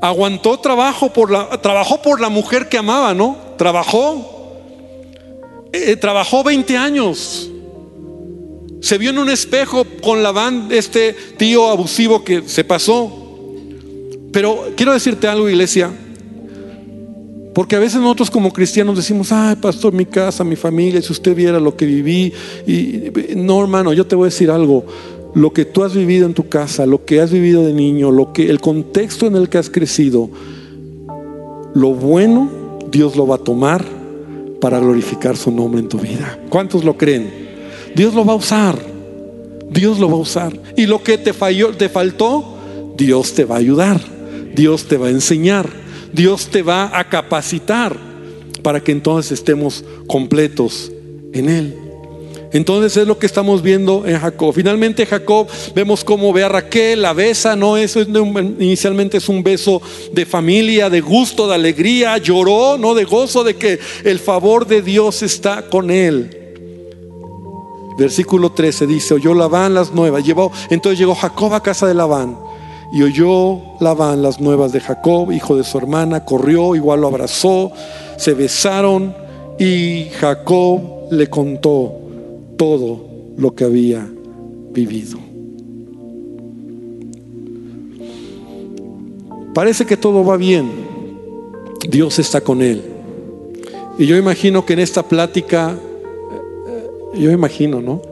[0.00, 3.36] aguantó trabajo por la, trabajó por la mujer que amaba, ¿no?
[3.56, 4.56] Trabajó,
[5.72, 7.50] eh, trabajó 20 años.
[8.80, 13.12] Se vio en un espejo con la banda, este tío abusivo que se pasó.
[14.32, 15.90] Pero quiero decirte algo, iglesia.
[17.52, 21.34] Porque a veces nosotros como cristianos decimos, ay, pastor, mi casa, mi familia, si usted
[21.34, 22.32] viera lo que viví.
[22.66, 24.86] Y no, hermano, yo te voy a decir algo
[25.34, 28.32] lo que tú has vivido en tu casa, lo que has vivido de niño, lo
[28.32, 30.28] que el contexto en el que has crecido,
[31.74, 33.84] lo bueno Dios lo va a tomar
[34.60, 36.38] para glorificar su nombre en tu vida.
[36.48, 37.30] ¿Cuántos lo creen?
[37.94, 38.78] Dios lo va a usar.
[39.70, 40.58] Dios lo va a usar.
[40.76, 42.56] Y lo que te falló, te faltó,
[42.96, 44.00] Dios te va a ayudar.
[44.54, 45.70] Dios te va a enseñar.
[46.12, 47.96] Dios te va a capacitar
[48.62, 50.92] para que entonces estemos completos
[51.32, 51.89] en él.
[52.52, 54.52] Entonces es lo que estamos viendo en Jacob.
[54.52, 59.80] Finalmente Jacob vemos cómo ve a Raquel, la besa, no, eso inicialmente es un beso
[60.12, 64.82] de familia, de gusto, de alegría, lloró, no de gozo de que el favor de
[64.82, 66.36] Dios está con él.
[67.96, 72.38] Versículo 13 dice, oyó Labán las nuevas, llevó, entonces llegó Jacob a casa de Labán
[72.94, 77.70] Y oyó Labán las nuevas de Jacob, hijo de su hermana, corrió, igual lo abrazó,
[78.16, 79.14] se besaron
[79.58, 80.80] y Jacob
[81.10, 81.99] le contó
[82.60, 83.00] todo
[83.38, 84.06] lo que había
[84.74, 85.18] vivido.
[89.54, 90.68] Parece que todo va bien.
[91.88, 92.82] Dios está con él.
[93.98, 98.02] Y yo imagino que en esta plática, eh, yo imagino, ¿no?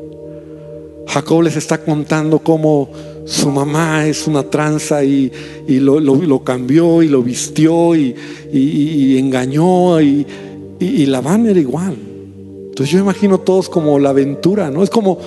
[1.06, 2.88] Jacob les está contando cómo
[3.26, 5.30] su mamá es una tranza y,
[5.68, 8.16] lo, cambió y lo vistió y,
[9.18, 10.26] engañó y,
[10.80, 12.07] y Labán era igual.
[12.78, 14.84] Entonces yo imagino todos como la aventura, ¿no?
[14.84, 15.18] Es como,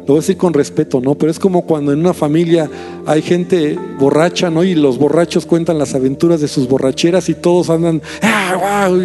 [0.00, 1.14] lo voy a decir con respeto, ¿no?
[1.14, 2.68] Pero es como cuando en una familia
[3.06, 4.64] hay gente borracha, ¿no?
[4.64, 9.00] Y los borrachos cuentan las aventuras de sus borracheras y todos andan, ¡ah, wow!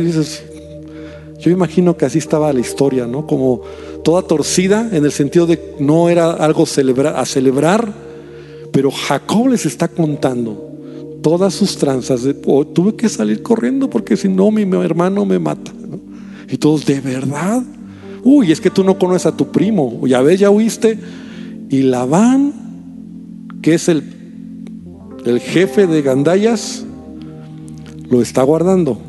[1.38, 3.28] yo imagino que así estaba la historia, ¿no?
[3.28, 3.62] Como
[4.04, 7.94] toda torcida en el sentido de no era algo a celebrar,
[8.72, 10.72] pero Jacob les está contando
[11.22, 12.24] todas sus tranzas.
[12.24, 15.72] De, oh, tuve que salir corriendo porque si no mi, hermano me mata.
[16.50, 17.62] Y todos, ¿de verdad?
[18.24, 20.06] Uy, es que tú no conoces a tu primo.
[20.08, 20.98] Ya ves, ya huiste.
[21.70, 22.54] Y Labán,
[23.62, 24.04] que es el,
[25.26, 26.86] el jefe de Gandayas,
[28.10, 29.00] lo está guardando.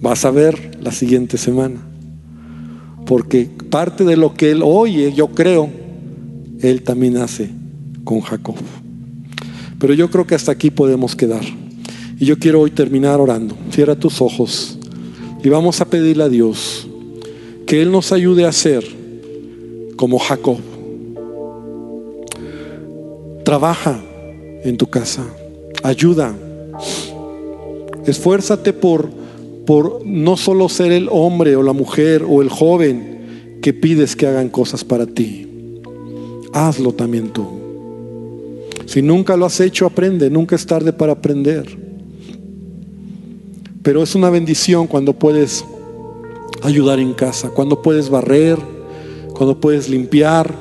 [0.00, 1.80] Vas a ver la siguiente semana.
[3.06, 5.68] Porque parte de lo que él oye, yo creo,
[6.60, 7.50] él también hace
[8.04, 8.56] con Jacob.
[9.78, 11.42] Pero yo creo que hasta aquí podemos quedar.
[12.18, 13.56] Y yo quiero hoy terminar orando.
[13.70, 14.78] Cierra tus ojos
[15.42, 16.77] y vamos a pedirle a Dios
[17.68, 18.82] que Él nos ayude a ser
[19.96, 20.56] como Jacob.
[23.44, 24.02] Trabaja
[24.64, 25.26] en tu casa,
[25.82, 26.34] ayuda,
[28.06, 29.10] esfuérzate por,
[29.66, 34.26] por no solo ser el hombre o la mujer o el joven que pides que
[34.26, 35.46] hagan cosas para ti,
[36.54, 37.46] hazlo también tú.
[38.86, 41.66] Si nunca lo has hecho, aprende, nunca es tarde para aprender.
[43.82, 45.66] Pero es una bendición cuando puedes
[46.62, 48.58] ayudar en casa, cuando puedes barrer,
[49.34, 50.54] cuando puedes limpiar,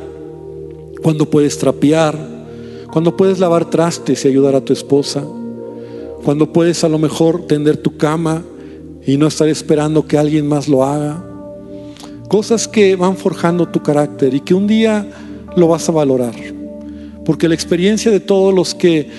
[1.01, 2.17] cuando puedes trapear,
[2.91, 5.23] cuando puedes lavar trastes y ayudar a tu esposa,
[6.23, 8.43] cuando puedes a lo mejor tender tu cama
[9.05, 11.23] y no estar esperando que alguien más lo haga.
[12.29, 15.09] Cosas que van forjando tu carácter y que un día
[15.55, 16.35] lo vas a valorar.
[17.25, 19.09] Porque la experiencia de todos los que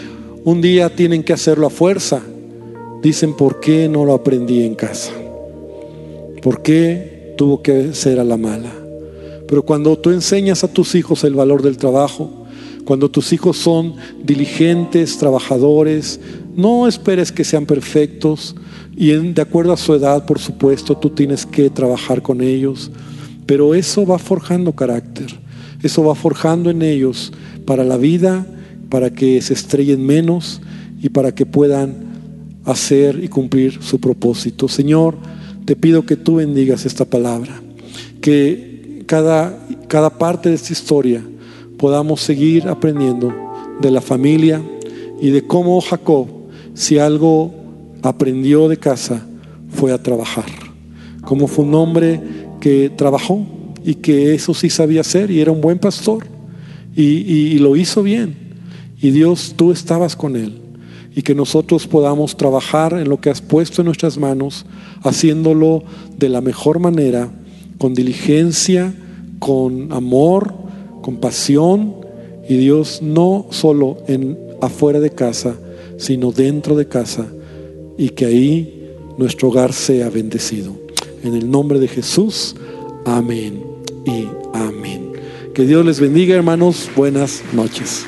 [0.44, 2.20] un día tienen que hacerlo a fuerza,
[3.02, 5.12] dicen, ¿por qué no lo aprendí en casa?
[6.42, 8.72] ¿Por qué tuvo que ser a la mala?
[9.46, 12.46] Pero cuando tú enseñas a tus hijos el valor del trabajo,
[12.84, 16.20] cuando tus hijos son diligentes, trabajadores,
[16.54, 18.54] no esperes que sean perfectos
[18.96, 22.90] y de acuerdo a su edad, por supuesto, tú tienes que trabajar con ellos,
[23.46, 25.26] pero eso va forjando carácter,
[25.82, 27.32] eso va forjando en ellos
[27.64, 28.46] para la vida,
[28.88, 30.60] para que se estrellen menos
[31.00, 31.94] y para que puedan
[32.64, 34.68] hacer y cumplir su propósito.
[34.68, 35.16] Señor,
[35.68, 37.60] te pido que tú bendigas esta palabra,
[38.22, 41.22] que cada, cada parte de esta historia
[41.76, 43.34] podamos seguir aprendiendo
[43.78, 44.62] de la familia
[45.20, 46.26] y de cómo Jacob,
[46.72, 47.52] si algo
[48.00, 49.26] aprendió de casa,
[49.68, 50.46] fue a trabajar.
[51.26, 52.18] Como fue un hombre
[52.62, 53.44] que trabajó
[53.84, 56.24] y que eso sí sabía hacer y era un buen pastor
[56.96, 58.34] y, y lo hizo bien.
[59.02, 60.62] Y Dios, tú estabas con él
[61.18, 64.66] y que nosotros podamos trabajar en lo que has puesto en nuestras manos,
[65.02, 65.82] haciéndolo
[66.16, 67.28] de la mejor manera,
[67.76, 68.94] con diligencia,
[69.40, 70.54] con amor,
[71.02, 71.96] con pasión,
[72.48, 75.56] y Dios no solo en afuera de casa,
[75.96, 77.26] sino dentro de casa,
[77.98, 80.72] y que ahí nuestro hogar sea bendecido.
[81.24, 82.54] En el nombre de Jesús,
[83.04, 83.64] amén
[84.06, 85.14] y amén.
[85.52, 86.88] Que Dios les bendiga, hermanos.
[86.94, 88.06] Buenas noches.